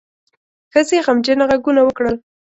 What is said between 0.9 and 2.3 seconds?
غمجنه غږونه وکړل.